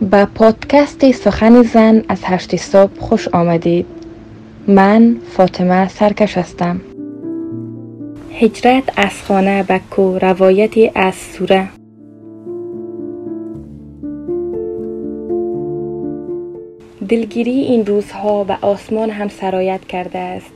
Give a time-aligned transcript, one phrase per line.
[0.00, 3.86] به پادکست سخن زن از هشت صبح خوش آمدید.
[4.68, 6.80] من فاطمه سرکش هستم.
[8.32, 11.68] هجرت از خانه به کو روایتی از سوره.
[17.08, 20.50] دلگیری این روزها به آسمان هم سرایت کرده است.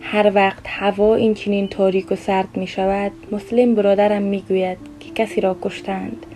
[0.00, 5.10] هر وقت هوا این چنین تاریک و سرد می شود مسلم برادرم می گوید که
[5.10, 6.26] کسی را کشتند.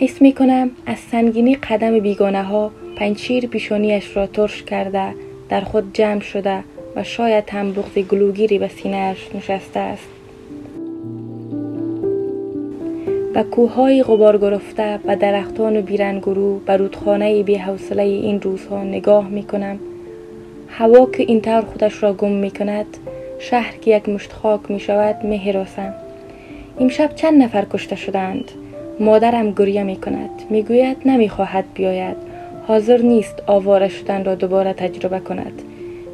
[0.00, 5.14] حس می کنم از سنگینی قدم بیگانه ها پنچیر پیشانیش را ترش کرده
[5.48, 6.64] در خود جمع شده
[6.96, 10.08] و شاید هم بغض گلوگیری به سینهاش نشسته است.
[13.34, 19.28] و کوههای غبار گرفته و درختان و بیرنگرو به رودخانه بی حوصله این روزها نگاه
[19.28, 19.78] می کنم
[20.68, 22.86] هوا که اینطور خودش را گم می کند
[23.38, 25.94] شهر که یک مشت خاک می شود می حراسم
[26.80, 28.50] امشب چند نفر کشته شدند
[29.00, 32.16] مادرم گریه می کند می گوید نمی خواهد بیاید.
[32.66, 35.62] حاضر نیست آواره شدن را دوباره تجربه کند.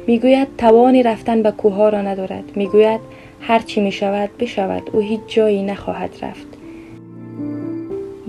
[0.07, 2.43] می گوید توانی رفتن به کوه را ندارد.
[2.55, 2.99] می گوید
[3.41, 4.89] هر چی می شود بشود.
[4.93, 6.47] او هیچ جایی نخواهد رفت.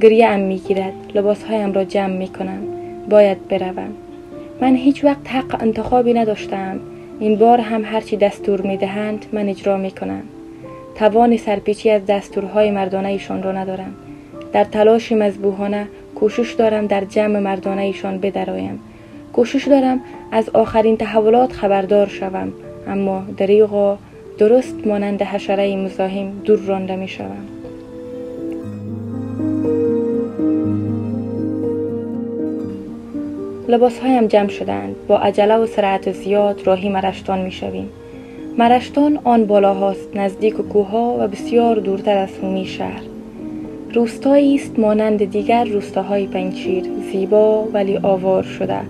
[0.01, 2.63] گریه ام می گیرد لباس هایم را جمع می کنم
[3.11, 3.93] باید بروم.
[4.61, 6.81] من هیچ وقت حق انتخابی نداشتم.
[7.21, 10.23] این بار هم هرچی دستور می دهند من اجرا می کنم
[10.95, 13.95] توان سرپیچی از دستورهای مردانه ایشان را ندارم.
[14.57, 18.81] در تلاش مذبوحانه کوشش دارم در جمع مردانه ایشان بدرایم.
[19.33, 20.01] کوشش دارم
[20.33, 22.53] از آخرین تحولات خبردار شوم
[22.89, 23.99] اما دریغا
[24.39, 27.47] درست مانند حشره مزاحم دور رانده می شوم
[33.69, 37.89] لباس هایم جمع شدند با عجله و سرعت زیاد راهی مرشتان می شویم
[38.59, 43.16] مرشتان آن بالاهاست نزدیک کوها و بسیار دورتر از هومی شهر.
[43.95, 48.81] روستایی است مانند دیگر روستاهای پنچیر زیبا ولی آوار شده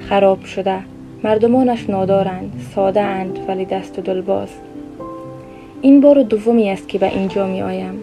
[0.00, 0.78] خراب شده.
[1.24, 4.48] مردمانش نادارند ساده اند ولی دست و دلباز
[5.82, 7.94] این بار دومی است که به اینجا می آیم.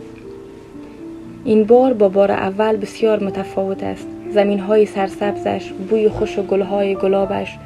[1.46, 4.08] این بار با بار اول بسیار متفاوت است.
[4.30, 7.58] زمین های سرسبزش بوی خوش و گل های گلابش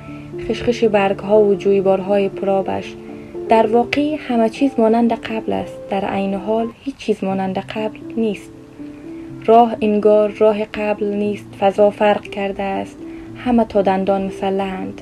[0.49, 2.93] خشخش برگ ها و جویبارهای پرابش.
[3.49, 5.77] در واقع همه چیز مانند قبل است.
[5.89, 8.51] در عین حال هیچ چیز مانند قبل نیست.
[9.45, 12.97] راه انگار راه قبل نیست فضا فرق کرده است.
[13.37, 15.01] همه تا دندان مسلحند.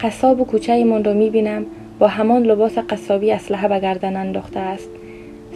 [0.00, 1.66] قصاب و کوچه من را می‌بینم
[1.98, 4.88] با همان لباس قصابی اسلحه به گردن انداخته است.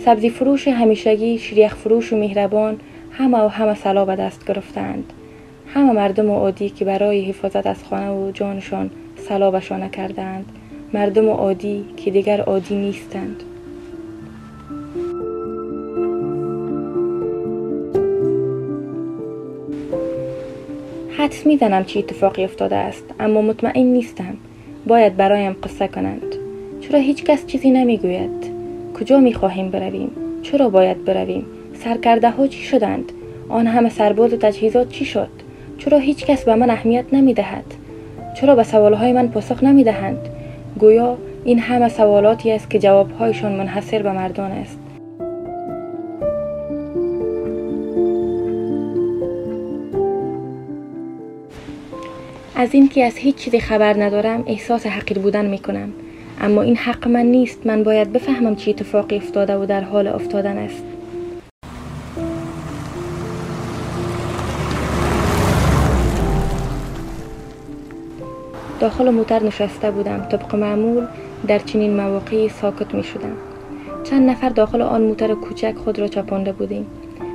[0.05, 2.77] سبزی فروش همیشگی شریخ فروش و مهربان
[3.13, 5.13] همه و همه سلا به دست گرفتند.
[5.75, 8.91] همه مردم عادی که برای حفاظت از خانه و جانشان
[9.29, 10.45] سلا بشانه کردند
[10.95, 13.43] مردم عادی که دیگر عادی نیستند.
[21.33, 24.37] حدس می‌زنم چه اتفاقی افتاده است اما مطمئن نیستم.
[24.87, 26.35] باید برایم قصه کنند.
[26.81, 28.53] چرا هیچ کس چیزی نمی‌گوید؟
[29.01, 30.11] کجا می‌خواهیم برویم؟
[30.43, 33.13] چرا باید برویم؟ سرکرده ها چی شدند؟
[33.49, 35.29] آن همه سرباز و تجهیزات چی شد؟
[35.79, 37.65] چرا هیچ کس به من اهمیت نمی دهد
[38.41, 40.29] چرا به سوالهای من پاسخ نمی دهند
[40.79, 44.79] گویا این همه سوالاتی است که جوابهایشان منحصر به مردان است.
[52.63, 55.93] از اینکه از هیچ چیزی خبر ندارم احساس حقیر بودن می کنم
[56.41, 57.67] اما این حق من نیست.
[57.67, 60.85] من باید بفهمم چی اتفاقی افتاده و در حال افتادن است.
[68.81, 70.27] داخل موتر نشسته بودم.
[70.31, 71.07] طبق معمول
[71.49, 73.37] در چنین مواقعی ساکت می شدم
[74.05, 76.87] چند نفر داخل آن موتر کوچک خود را چپانده بودیم.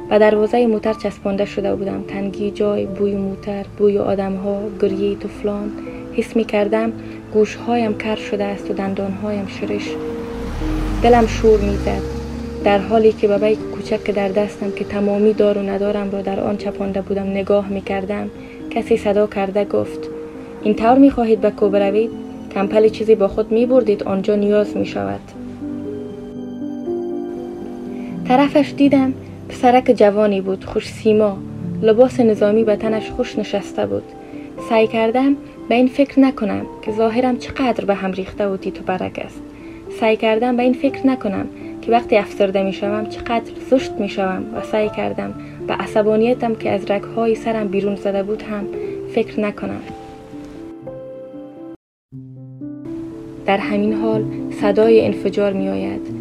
[0.10, 2.04] و دروازه موتر چسبانده شده بودم.
[2.08, 5.72] تنگی جای بوی موتر بوی آدم ها گریه طفلان
[6.14, 6.92] حس می کردم
[7.34, 9.90] گوشهایم کر شده است و دندانهایم شرش.
[11.04, 12.18] دلم شور می‌زد.
[12.64, 16.40] در حالی که بابای کوچک که در دستم که تمامی دار و ندارم را در
[16.40, 18.30] آن چپانده بودم نگاه می کردم
[18.70, 20.00] کسی صدا کرده گفت
[20.64, 22.10] این طور می خواهید به کو بروید
[22.54, 25.20] کمپل چیزی با خود می بردید آنجا نیاز می شود
[28.28, 29.14] طرفش دیدم
[29.50, 31.38] پسرک جوانی بود خوش سیما.
[31.82, 34.04] لباس نظامی به تنش خوش نشسته بود.
[34.70, 35.36] سعی کردم
[35.70, 39.42] به این فکر نکنم که ظاهرم چقدر به هم ریخته و تیت و برک است.
[40.00, 41.48] سعی کردم به این فکر نکنم
[41.82, 45.34] که وقتی افسرده می شوم چقدر زشت می شوم و سعی کردم
[45.68, 48.68] به عصبانیتم که از رگهای سرم بیرون زده بود هم
[49.14, 49.82] فکر نکنم.
[53.46, 54.26] در همین حال
[54.62, 56.17] صدای انفجار می آید.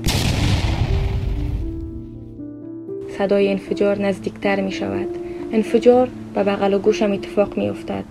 [3.19, 5.09] صدای انفجار نزدیکتر می شود
[5.53, 8.05] انفجار به بغل و گوشم اتفاق می افتد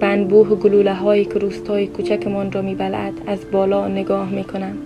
[0.00, 2.76] به انبوه گلوله هایی که روستای کوچکمان را می
[3.26, 4.76] از بالا نگاه می کنم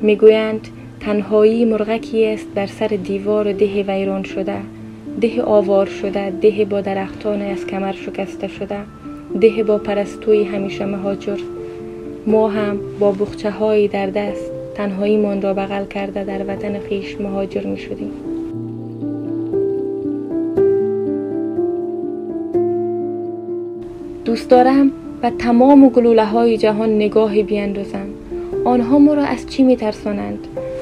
[0.00, 0.68] می گویند
[1.00, 4.56] تنهایی مرغکی است در سر دیوار ده ویران شده.
[5.20, 8.78] ده آوار شده ده با درختان از کمر شکسته شده.
[9.40, 11.38] ده با پرستوی همیشه مهاجر.
[12.26, 14.55] ما هم با بخچه هایی در دست.
[14.76, 18.10] تنهایی من را بغل کرده در وطن خیش مهاجر می شدیم.
[24.24, 24.92] دوست دارم
[25.22, 28.06] و تمام گلوله های جهان نگاهی بیندازم
[28.64, 30.38] آنها ما را از چی می ترسانند؟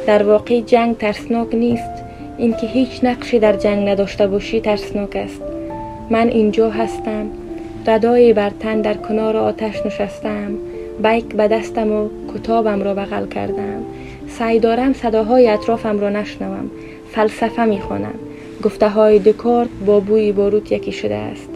[0.06, 2.04] در واقع جنگ ترسناک نیست.
[2.38, 5.42] اینکه هیچ نقشی در جنگ نداشته باشی ترسناک است.
[6.10, 7.26] من اینجا هستم.
[7.86, 10.58] ردای بر تن در کنار آتش نشستم.
[11.02, 13.82] بیک به دستم و کتابم را بغل کردم.
[14.28, 16.70] سعی دارم صداهای اطرافم را نشنوم.
[17.12, 18.14] فلسفه می‌خوانم.
[18.62, 21.48] گفته های دکارت با بوی باروت یکی شده است.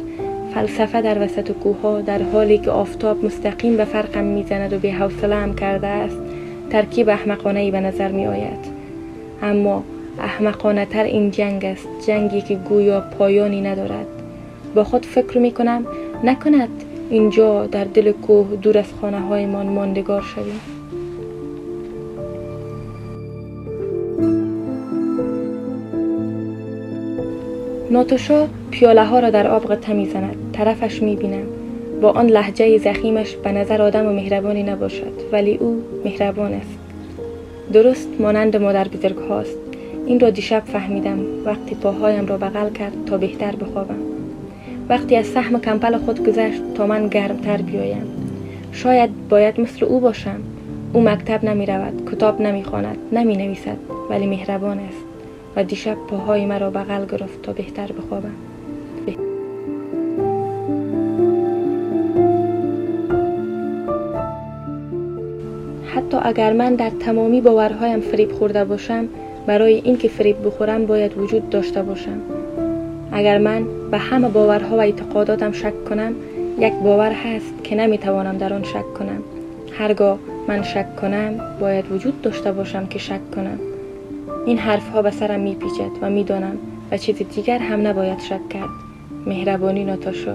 [0.54, 5.54] فلسفه در وسط کوه در حالی که آفتاب مستقیم به فرقم می‌زند و به حوصله
[5.54, 6.18] کرده است
[6.70, 8.78] ترکیب احمقانه ای به نظر می آید
[9.42, 9.82] اما
[10.20, 14.06] احمقانه تر این جنگ است جنگی که گویا پایانی ندارد.
[14.74, 15.86] با خود فکر می کنم
[16.24, 16.68] نکند
[17.10, 20.60] اینجا در دل کوه دور از خانه های من ماندگار شویم.
[27.90, 30.36] ناتوشا پیاله ها را در آب قطع می زند.
[30.52, 31.46] طرفش می بینم
[32.00, 36.78] با آن لحجه زخیمش به نظر آدم و مهربانی نباشد ولی او مهربان است.
[37.72, 39.58] درست مانند مادر بزرگ هاست.
[40.06, 41.18] این را دیشب فهمیدم.
[41.44, 44.17] وقتی پاهایم را بغل کرد تا بهتر بخوابم.
[44.88, 48.06] وقتی از سهم کمپل خود گذشت تا من گرمتر بیایم.
[48.72, 50.40] شاید باید مثل او باشم.
[50.92, 53.76] او مکتب نمی رود کتاب نمی خواند نمی نویسد
[54.10, 55.04] ولی مهربان است
[55.56, 58.34] و دیشب پاهای مرا بغل گرفت تا بهتر بخوابم.
[65.94, 69.08] حتی اگر من در تمامی باورهایم فریب خورده باشم
[69.46, 72.20] برای اینکه فریب بخورم باید وجود داشته باشم.
[73.12, 76.14] اگر من به همه باورها و اعتقاداتم شک کنم
[76.58, 79.22] یک باور هست که نمی‌توانم در آن شک کنم.
[79.78, 80.18] هرگاه
[80.48, 83.58] من شک کنم باید وجود داشته باشم که شک کنم.
[84.46, 86.58] این حرف ها به سرم میپیچد و می‌دانم
[86.90, 88.68] و چیز دیگر هم نباید شک کرد.
[89.26, 90.34] مهربانی ناتاشا.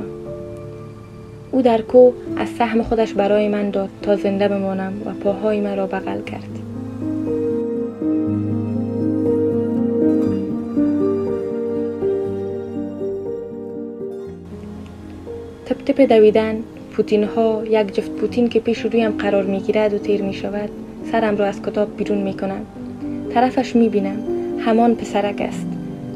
[1.51, 5.87] او در کو از سهم خودش برای من داد تا زنده بمانم و پاهای مرا
[5.87, 6.62] بغل کرد.
[15.85, 20.21] تپ دویدن پوتین ها یک جفت پوتین که پیش رویم قرار می گیرد و تیر
[20.21, 20.69] می شود
[21.11, 22.65] سرم را از کتاب بیرون می کنم
[23.33, 24.17] طرفش می بینم
[24.59, 25.67] همان پسرک است.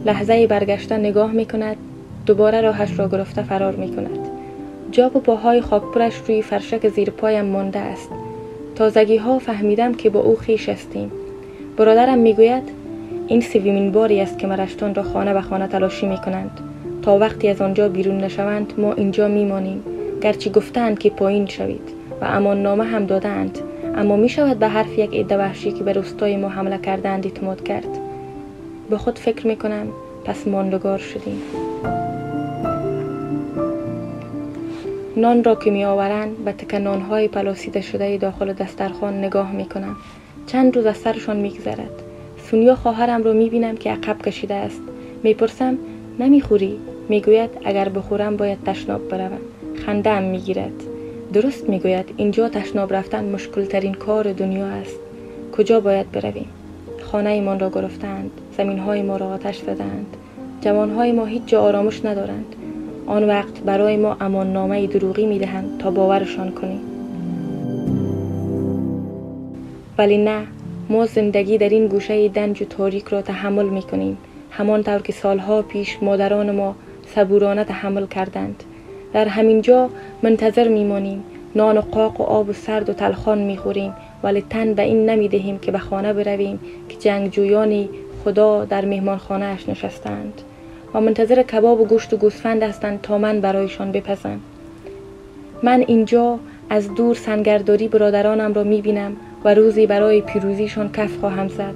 [0.05, 1.77] لحظه برگشته نگاه می کند
[2.25, 4.19] دوباره راهش را گرفته فرار می کند
[4.91, 8.09] جا و پاهای خاکپرش روی فرشک زیر پایم مانده است.
[8.75, 11.11] تازگی ها فهمیدم که با او خیش هستیم.
[11.77, 12.63] برادرم می‌گوید
[13.27, 16.59] این سومین باری است که مرشتان را خانه به خانه تلاشی می کنند
[17.07, 19.83] تا وقتی از آنجا بیرون نشوند ما اینجا میمانیم.
[20.21, 21.89] گرچه گفتند که پایین شوید
[22.21, 23.59] و امان نامه هم دادند.
[23.95, 27.63] اما می شود به حرف یک عده وحشی که به روستای ما حمله کردند اعتماد
[27.63, 27.87] کرد.
[28.89, 29.87] به خود فکر می کنم
[30.25, 31.41] پس ماندگار شدیم.
[35.17, 36.73] نان را که می آورند به تک
[37.09, 39.95] های پلاسیده شده داخل دسترخوان نگاه می کنم
[40.47, 42.03] چند روز از سرشان می گذرد
[42.49, 44.81] سونیا خواهرم را می بینم که عقب کشیده است.
[45.23, 45.77] می‌پرسم
[46.19, 49.39] نمی‌خوری؟ می‌گوید اگر بخورم باید تشناب بروم.
[49.85, 50.83] خنده هم می‌گیرد.
[51.33, 54.99] درست می‌گوید اینجا تشناب رفتن مشکل ترین کار دنیا است.
[55.57, 56.49] کجا باید برویم؟
[57.01, 60.17] خانه ایمان را گرفتند زمین های ما را آتش زدند.
[60.61, 62.55] جوان های ما هیچ جا آرامش ندارند.
[63.05, 66.81] آن وقت برای ما امان نامه دروغی می‌دهند تا باورشان کنیم.
[69.97, 70.43] ولی نه
[70.89, 74.17] ما زندگی در این گوشه دنج و تاریک را تحمل می‌کنیم.
[74.51, 76.75] همانطور که سالها پیش مادران ما
[77.15, 78.63] صبورانه تحمل کردند.
[79.13, 79.89] در همین جا
[80.23, 81.23] منتظر میمانیم.
[81.55, 85.59] نان و قاق و آب و سرد و تلخان می‌خوریم ولی تن به این نمی‌دهیم
[85.59, 86.59] که به خانه برویم
[86.89, 87.89] که جنگجویانی
[88.23, 90.41] خدا در مهمانخانه اش نشستند.
[90.93, 94.39] و منتظر کباب و گوشت و گوسفند هستند تا من برایشان بپزم.
[95.63, 101.75] من اینجا از دور سنگرداری برادرانم را می‌بینم و روزی برای پیروزیشان کف خواهم زد.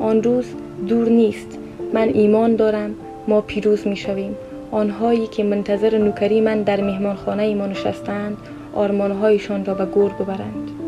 [0.00, 0.44] آن روز
[0.88, 1.58] دور نیست.
[1.92, 2.94] من ایمان دارم.
[3.28, 4.36] ما پیروز می شویم
[4.72, 8.36] آنهایی که منتظر نوکری من در مهمانخانه ما نشستند
[8.74, 10.81] آرمانهایشان را به گور ببرند.